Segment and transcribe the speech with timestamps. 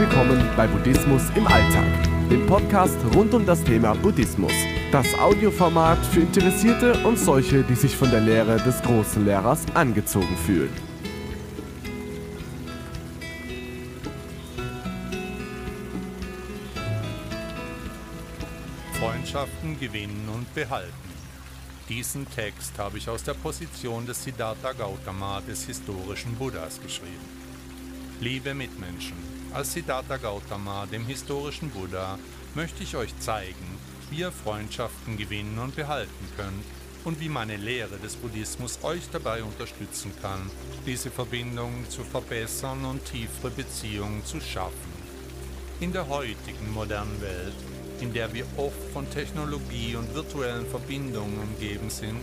[0.00, 1.84] willkommen bei Buddhismus im Alltag,
[2.30, 4.52] dem Podcast rund um das Thema Buddhismus.
[4.90, 10.38] Das Audioformat für Interessierte und solche, die sich von der Lehre des großen Lehrers angezogen
[10.46, 10.72] fühlen.
[18.98, 20.94] Freundschaften gewinnen und behalten.
[21.90, 27.28] Diesen Text habe ich aus der Position des Siddhartha Gautama, des historischen Buddhas, geschrieben.
[28.22, 32.18] Liebe Mitmenschen, als Siddhartha Gautama, dem historischen Buddha,
[32.54, 33.78] möchte ich euch zeigen,
[34.10, 36.64] wie ihr Freundschaften gewinnen und behalten könnt
[37.04, 40.50] und wie meine Lehre des Buddhismus euch dabei unterstützen kann,
[40.86, 45.00] diese Verbindungen zu verbessern und tiefere Beziehungen zu schaffen.
[45.80, 47.54] In der heutigen modernen Welt,
[48.00, 52.22] in der wir oft von Technologie und virtuellen Verbindungen umgeben sind,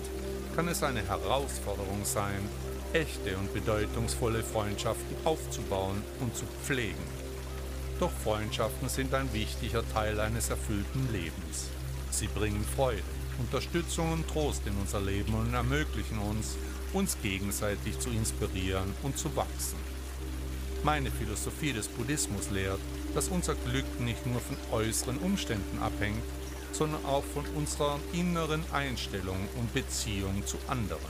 [0.56, 2.48] kann es eine Herausforderung sein,
[2.94, 7.17] echte und bedeutungsvolle Freundschaften aufzubauen und zu pflegen.
[8.00, 11.70] Doch Freundschaften sind ein wichtiger Teil eines erfüllten Lebens.
[12.12, 13.02] Sie bringen Freude,
[13.40, 16.58] Unterstützung und Trost in unser Leben und ermöglichen uns,
[16.94, 19.78] uns gegenseitig zu inspirieren und zu wachsen.
[20.84, 22.80] Meine Philosophie des Buddhismus lehrt,
[23.16, 26.24] dass unser Glück nicht nur von äußeren Umständen abhängt,
[26.72, 31.02] sondern auch von unserer inneren Einstellung und Beziehung zu anderen.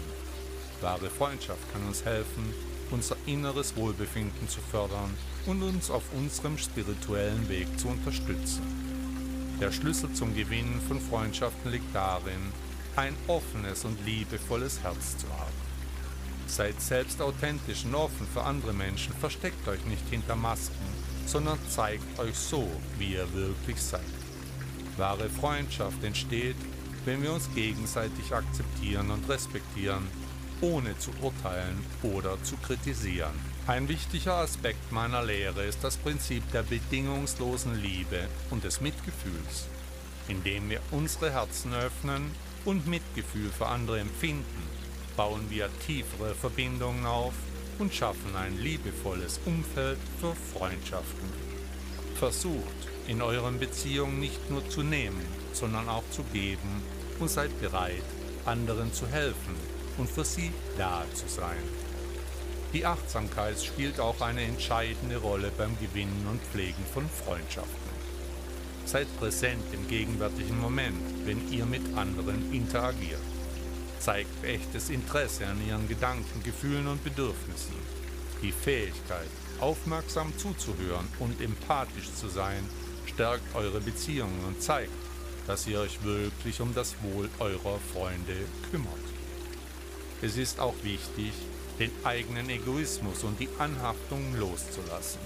[0.80, 2.54] Wahre Freundschaft kann uns helfen,
[2.92, 5.14] unser inneres Wohlbefinden zu fördern
[5.46, 8.62] und uns auf unserem spirituellen Weg zu unterstützen.
[9.60, 12.52] Der Schlüssel zum Gewinnen von Freundschaften liegt darin,
[12.96, 15.68] ein offenes und liebevolles Herz zu haben.
[16.48, 20.86] Seid selbst authentisch und offen für andere Menschen, versteckt euch nicht hinter Masken,
[21.26, 24.02] sondern zeigt euch so, wie ihr wirklich seid.
[24.98, 26.56] Wahre Freundschaft entsteht,
[27.06, 30.08] wenn wir uns gegenseitig akzeptieren und respektieren
[30.62, 33.34] ohne zu urteilen oder zu kritisieren.
[33.68, 39.68] Ein wichtiger Aspekt meiner Lehre ist das Prinzip der bedingungslosen Liebe und des Mitgefühls.
[40.28, 42.32] Indem wir unsere Herzen öffnen
[42.66, 44.64] und Mitgefühl für andere empfinden,
[45.16, 47.34] bauen wir tiefere Verbindungen auf
[47.80, 51.30] und schaffen ein liebevolles Umfeld für Freundschaften.
[52.16, 56.82] Versucht in euren Beziehungen nicht nur zu nehmen, sondern auch zu geben
[57.20, 58.04] und seid bereit,
[58.46, 59.56] anderen zu helfen
[59.98, 61.64] und für sie da zu sein.
[62.74, 67.88] Die Achtsamkeit spielt auch eine entscheidende Rolle beim Gewinnen und Pflegen von Freundschaften.
[68.86, 73.22] Seid präsent im gegenwärtigen Moment, wenn ihr mit anderen interagiert.
[74.00, 77.76] Zeigt echtes Interesse an ihren Gedanken, Gefühlen und Bedürfnissen.
[78.42, 79.28] Die Fähigkeit,
[79.60, 82.64] aufmerksam zuzuhören und empathisch zu sein,
[83.06, 84.92] stärkt eure Beziehungen und zeigt,
[85.48, 88.36] dass ihr euch wirklich um das Wohl eurer Freunde
[88.70, 89.17] kümmert.
[90.22, 91.32] Es ist auch wichtig,
[91.78, 95.22] den eigenen Egoismus und die Anhaftung loszulassen.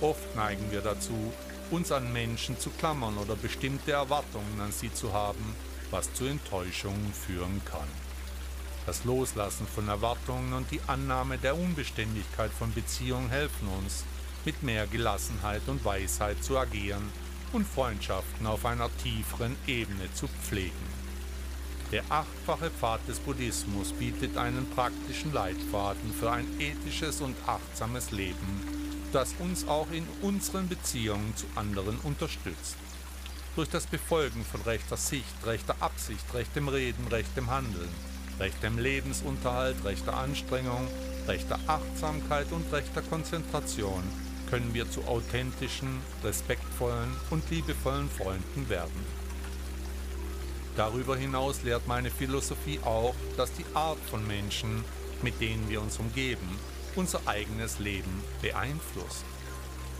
[0.00, 1.32] Oft neigen wir dazu,
[1.70, 5.54] uns an Menschen zu klammern oder bestimmte Erwartungen an sie zu haben,
[5.90, 7.88] was zu Enttäuschungen führen kann.
[8.86, 14.04] Das Loslassen von Erwartungen und die Annahme der Unbeständigkeit von Beziehungen helfen uns,
[14.46, 17.12] mit mehr Gelassenheit und Weisheit zu agieren
[17.52, 21.07] und Freundschaften auf einer tieferen Ebene zu pflegen.
[21.90, 28.62] Der achtfache Pfad des Buddhismus bietet einen praktischen Leitfaden für ein ethisches und achtsames Leben,
[29.10, 32.76] das uns auch in unseren Beziehungen zu anderen unterstützt.
[33.56, 37.88] Durch das Befolgen von rechter Sicht, rechter Absicht, rechtem Reden, rechtem Handeln,
[38.38, 40.86] rechtem Lebensunterhalt, rechter Anstrengung,
[41.26, 44.02] rechter Achtsamkeit und rechter Konzentration
[44.50, 49.27] können wir zu authentischen, respektvollen und liebevollen Freunden werden.
[50.78, 54.84] Darüber hinaus lehrt meine Philosophie auch, dass die Art von Menschen,
[55.22, 56.56] mit denen wir uns umgeben,
[56.94, 59.24] unser eigenes Leben beeinflusst.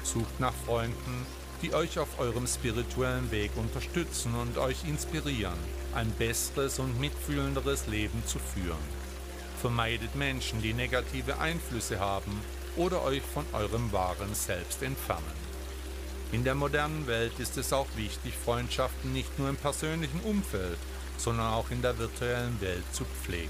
[0.04, 1.26] Sucht nach Freunden,
[1.62, 5.58] die euch auf eurem spirituellen Weg unterstützen und euch inspirieren,
[5.96, 8.78] ein besseres und mitfühlenderes Leben zu führen.
[9.60, 12.40] Vermeidet Menschen, die negative Einflüsse haben
[12.76, 15.57] oder euch von eurem wahren Selbst entfernen.
[16.30, 20.76] In der modernen Welt ist es auch wichtig, Freundschaften nicht nur im persönlichen Umfeld,
[21.16, 23.48] sondern auch in der virtuellen Welt zu pflegen.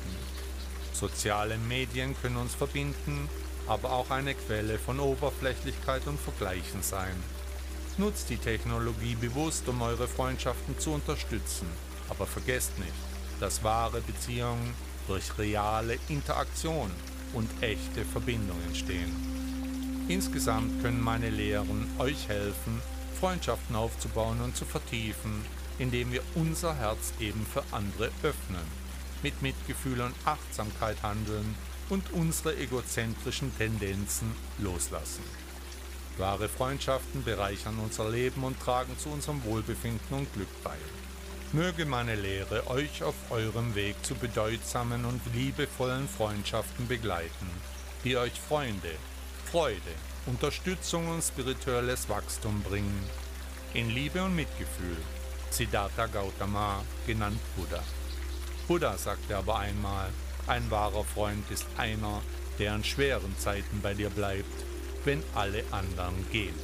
[0.93, 3.29] Soziale Medien können uns verbinden,
[3.67, 7.17] aber auch eine Quelle von Oberflächlichkeit und Vergleichen sein.
[7.97, 11.67] Nutzt die Technologie bewusst, um eure Freundschaften zu unterstützen,
[12.09, 12.93] aber vergesst nicht,
[13.41, 14.73] dass wahre Beziehungen
[15.09, 16.93] durch reale Interaktion
[17.33, 19.48] und echte Verbindungen entstehen.
[20.09, 22.81] Insgesamt können meine Lehren euch helfen,
[23.21, 25.45] Freundschaften aufzubauen und zu vertiefen,
[25.79, 28.65] indem wir unser Herz eben für andere öffnen,
[29.23, 31.55] mit Mitgefühl und Achtsamkeit handeln
[31.91, 35.25] und unsere egozentrischen Tendenzen loslassen.
[36.17, 40.77] Wahre Freundschaften bereichern unser Leben und tragen zu unserem Wohlbefinden und Glück bei.
[41.53, 47.51] Möge meine Lehre euch auf eurem Weg zu bedeutsamen und liebevollen Freundschaften begleiten,
[48.05, 48.91] die euch Freunde,
[49.51, 49.95] Freude,
[50.27, 53.03] Unterstützung und spirituelles Wachstum bringen.
[53.75, 54.97] In Liebe und Mitgefühl.
[55.51, 57.83] Siddhartha Gautama, genannt Buddha.
[58.67, 60.11] Buddha sagte aber einmal,
[60.47, 62.23] ein wahrer Freund ist einer,
[62.59, 64.69] der an schweren Zeiten bei dir bleibt
[65.05, 66.55] wenn alle anderen gehen.